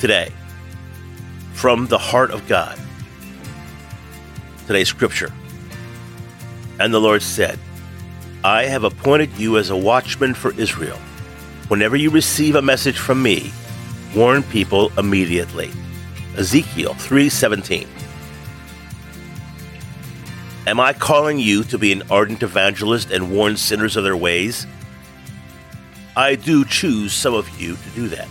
Today 0.00 0.32
from 1.52 1.86
the 1.86 1.98
heart 1.98 2.30
of 2.30 2.46
God. 2.48 2.78
Today's 4.66 4.88
scripture. 4.88 5.32
And 6.78 6.92
the 6.92 7.00
Lord 7.00 7.22
said, 7.22 7.58
I 8.44 8.64
have 8.64 8.84
appointed 8.84 9.32
you 9.38 9.58
as 9.58 9.70
a 9.70 9.76
watchman 9.76 10.34
for 10.34 10.52
Israel. 10.60 10.98
Whenever 11.68 11.96
you 11.96 12.10
receive 12.10 12.54
a 12.54 12.62
message 12.62 12.98
from 12.98 13.22
me, 13.22 13.50
warn 14.14 14.42
people 14.44 14.92
immediately. 14.98 15.70
Ezekiel 16.36 16.94
3:17. 16.94 17.88
Am 20.66 20.80
I 20.80 20.92
calling 20.92 21.38
you 21.38 21.64
to 21.64 21.78
be 21.78 21.92
an 21.92 22.02
ardent 22.10 22.42
evangelist 22.42 23.10
and 23.10 23.30
warn 23.30 23.56
sinners 23.56 23.96
of 23.96 24.04
their 24.04 24.16
ways? 24.16 24.66
I 26.16 26.34
do 26.34 26.64
choose 26.64 27.12
some 27.12 27.34
of 27.34 27.48
you 27.60 27.76
to 27.76 27.90
do 27.94 28.08
that. 28.08 28.28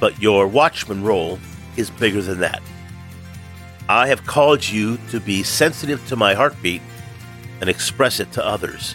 But 0.00 0.20
your 0.20 0.46
watchman 0.46 1.02
role 1.02 1.38
is 1.76 1.90
bigger 1.90 2.22
than 2.22 2.40
that. 2.40 2.62
I 3.88 4.08
have 4.08 4.26
called 4.26 4.66
you 4.66 4.98
to 5.10 5.20
be 5.20 5.42
sensitive 5.42 6.06
to 6.08 6.16
my 6.16 6.34
heartbeat 6.34 6.82
and 7.60 7.70
express 7.70 8.20
it 8.20 8.32
to 8.32 8.44
others. 8.44 8.94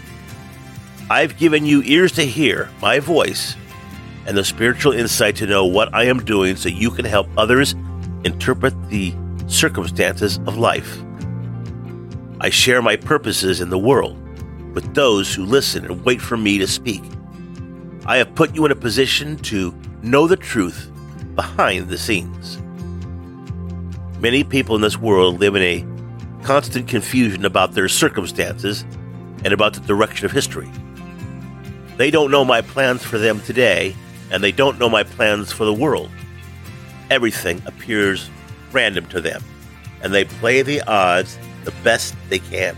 I've 1.10 1.38
given 1.38 1.66
you 1.66 1.82
ears 1.84 2.12
to 2.14 2.24
hear 2.24 2.70
my 2.82 3.00
voice 3.00 3.56
and 4.26 4.38
the 4.38 4.44
spiritual 4.44 4.94
insight 4.94 5.36
to 5.38 5.48
know 5.48 5.66
what 5.66 5.94
I 5.94 6.06
am 6.06 6.24
doing 6.24 6.56
so 6.56 6.70
you 6.70 6.92
can 6.92 7.06
help 7.06 7.28
others 7.38 7.74
interpret 8.24 8.74
the 8.90 9.14
circumstances 9.48 10.38
of 10.46 10.58
life. 10.58 11.02
I 12.40 12.50
share 12.50 12.82
my 12.82 12.96
purposes 12.96 13.62
in 13.62 13.70
the 13.70 13.80
world 13.80 14.18
with 14.74 14.94
those 14.94 15.34
who 15.34 15.46
listen 15.46 15.86
and 15.86 16.04
wait 16.04 16.22
for 16.22 16.38
me 16.38 16.58
to 16.58 16.68
speak. 16.68 17.04
I 18.06 18.18
have 18.18 18.36
put 18.36 18.56
you 18.56 18.66
in 18.66 18.72
a 18.72 18.76
position 18.76 19.38
to 19.38 19.74
know 20.02 20.28
the 20.28 20.38
truth 20.38 20.91
behind 21.42 21.90
the 21.90 21.98
scenes. 21.98 22.60
Many 24.20 24.44
people 24.44 24.76
in 24.76 24.82
this 24.82 25.00
world 25.00 25.40
live 25.40 25.56
in 25.56 25.64
a 25.64 25.84
constant 26.44 26.88
confusion 26.88 27.46
about 27.46 27.74
their 27.74 27.88
circumstances 27.88 28.86
and 29.44 29.52
about 29.52 29.74
the 29.74 29.80
direction 29.80 30.28
of 30.28 30.32
history. 30.32 30.70
They 31.98 32.12
don't 32.12 32.30
know 32.30 32.46
my 32.46 32.62
plans 32.62 33.04
for 33.04 33.18
them 33.18 33.42
today, 33.42 33.96
and 34.30 34.44
they 34.44 34.52
don't 34.52 34.78
know 34.78 34.88
my 34.88 35.02
plans 35.02 35.52
for 35.52 35.66
the 35.66 35.74
world. 35.74 36.12
Everything 37.10 37.60
appears 37.66 38.30
random 38.72 39.08
to 39.08 39.20
them, 39.20 39.44
and 40.04 40.14
they 40.14 40.26
play 40.26 40.62
the 40.62 40.82
odds 40.84 41.40
the 41.64 41.74
best 41.84 42.14
they 42.30 42.38
can. 42.38 42.78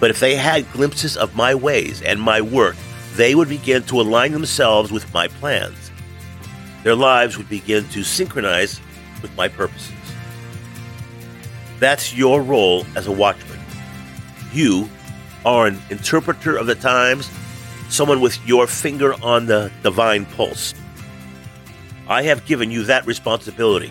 But 0.00 0.08
if 0.08 0.18
they 0.18 0.34
had 0.34 0.72
glimpses 0.72 1.18
of 1.18 1.36
my 1.36 1.54
ways 1.54 2.00
and 2.00 2.18
my 2.18 2.40
work, 2.40 2.76
they 3.16 3.34
would 3.34 3.50
begin 3.50 3.82
to 3.82 4.00
align 4.00 4.32
themselves 4.32 4.90
with 4.90 5.12
my 5.12 5.28
plans 5.28 5.84
their 6.84 6.94
lives 6.94 7.36
would 7.36 7.48
begin 7.48 7.88
to 7.88 8.04
synchronize 8.04 8.80
with 9.22 9.34
my 9.36 9.48
purposes. 9.48 9.90
That's 11.80 12.14
your 12.14 12.42
role 12.42 12.86
as 12.94 13.06
a 13.06 13.12
watchman. 13.12 13.58
You 14.52 14.88
are 15.44 15.66
an 15.66 15.80
interpreter 15.90 16.56
of 16.56 16.66
the 16.66 16.74
times, 16.74 17.28
someone 17.88 18.20
with 18.20 18.38
your 18.46 18.66
finger 18.66 19.14
on 19.22 19.46
the 19.46 19.72
divine 19.82 20.26
pulse. 20.26 20.74
I 22.06 22.22
have 22.22 22.44
given 22.44 22.70
you 22.70 22.84
that 22.84 23.06
responsibility, 23.06 23.90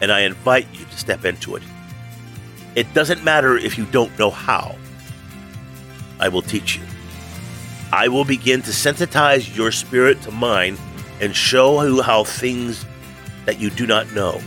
and 0.00 0.12
I 0.12 0.20
invite 0.20 0.68
you 0.72 0.84
to 0.84 0.96
step 0.96 1.24
into 1.24 1.56
it. 1.56 1.62
It 2.76 2.92
doesn't 2.94 3.24
matter 3.24 3.56
if 3.56 3.76
you 3.76 3.86
don't 3.86 4.16
know 4.18 4.30
how. 4.30 4.76
I 6.20 6.28
will 6.28 6.42
teach 6.42 6.76
you. 6.76 6.82
I 7.92 8.06
will 8.06 8.24
begin 8.24 8.62
to 8.62 8.70
sensitize 8.70 9.56
your 9.56 9.72
spirit 9.72 10.22
to 10.22 10.30
mine 10.30 10.78
and 11.20 11.34
show 11.34 11.82
you 11.82 12.02
how 12.02 12.24
things 12.24 12.84
that 13.44 13.60
you 13.60 13.70
do 13.70 13.86
not 13.86 14.10
know. 14.12 14.40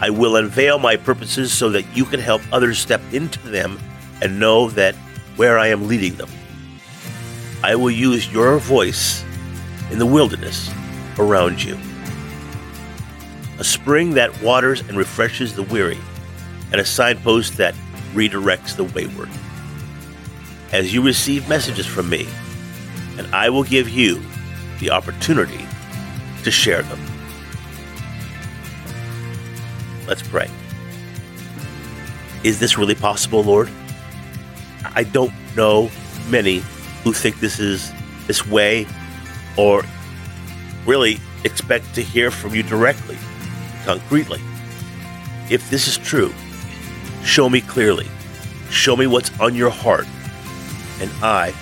I 0.00 0.10
will 0.10 0.36
unveil 0.36 0.78
my 0.78 0.96
purposes 0.96 1.52
so 1.52 1.70
that 1.70 1.84
you 1.94 2.04
can 2.04 2.20
help 2.20 2.42
others 2.52 2.78
step 2.78 3.00
into 3.12 3.38
them 3.48 3.78
and 4.20 4.40
know 4.40 4.68
that 4.70 4.94
where 5.36 5.58
I 5.58 5.68
am 5.68 5.88
leading 5.88 6.14
them. 6.14 6.28
I 7.62 7.76
will 7.76 7.90
use 7.90 8.32
your 8.32 8.58
voice 8.58 9.24
in 9.90 9.98
the 9.98 10.06
wilderness 10.06 10.72
around 11.18 11.62
you. 11.62 11.78
A 13.58 13.64
spring 13.64 14.14
that 14.14 14.42
waters 14.42 14.80
and 14.80 14.96
refreshes 14.96 15.54
the 15.54 15.62
weary, 15.62 15.98
and 16.72 16.80
a 16.80 16.84
signpost 16.84 17.56
that 17.58 17.74
redirects 18.12 18.74
the 18.74 18.84
wayward. 18.84 19.28
As 20.72 20.92
you 20.92 21.02
receive 21.02 21.48
messages 21.48 21.86
from 21.86 22.10
me, 22.10 22.26
and 23.18 23.32
I 23.34 23.50
will 23.50 23.62
give 23.62 23.88
you 23.88 24.20
the 24.78 24.90
opportunity 24.90 25.66
to 26.44 26.50
share 26.50 26.82
them. 26.82 27.00
Let's 30.06 30.22
pray. 30.22 30.50
Is 32.44 32.58
this 32.58 32.76
really 32.76 32.94
possible, 32.94 33.42
Lord? 33.42 33.70
I 34.94 35.04
don't 35.04 35.32
know 35.56 35.90
many 36.28 36.62
who 37.04 37.12
think 37.12 37.40
this 37.40 37.58
is 37.58 37.92
this 38.26 38.46
way 38.46 38.86
or 39.56 39.84
really 40.86 41.18
expect 41.44 41.94
to 41.94 42.02
hear 42.02 42.30
from 42.30 42.54
you 42.54 42.62
directly, 42.62 43.16
concretely. 43.84 44.40
If 45.50 45.68
this 45.70 45.86
is 45.86 45.98
true, 45.98 46.32
show 47.24 47.48
me 47.48 47.60
clearly. 47.60 48.08
Show 48.70 48.96
me 48.96 49.06
what's 49.06 49.38
on 49.38 49.54
your 49.54 49.70
heart, 49.70 50.06
and 51.00 51.10
I 51.22 51.52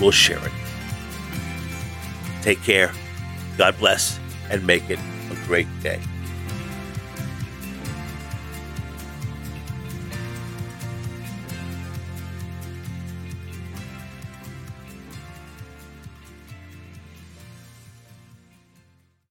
will 0.00 0.10
share 0.10 0.44
it. 0.44 0.52
Take 2.44 2.62
care. 2.62 2.92
God 3.56 3.78
bless 3.78 4.20
and 4.50 4.66
make 4.66 4.90
it 4.90 4.98
a 5.30 5.46
great 5.46 5.66
day. 5.82 5.98